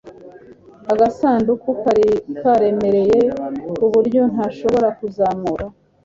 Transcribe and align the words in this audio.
agasanduku 0.91 1.67
kari 1.81 2.07
karemereye 2.39 3.19
kuburyo 3.77 4.21
ntashobora 4.33 4.87
kuzamura 4.97 5.65